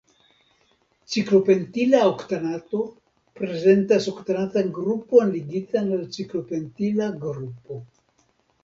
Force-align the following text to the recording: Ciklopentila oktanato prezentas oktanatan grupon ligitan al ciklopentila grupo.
Ciklopentila 1.15 1.99
oktanato 2.13 2.81
prezentas 3.43 4.09
oktanatan 4.15 4.75
grupon 4.81 5.31
ligitan 5.37 5.95
al 5.99 6.05
ciklopentila 6.19 7.15
grupo. 7.29 7.81